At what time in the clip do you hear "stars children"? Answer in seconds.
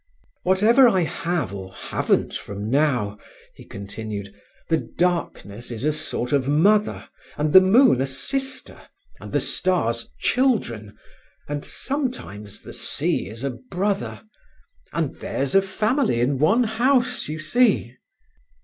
9.39-10.97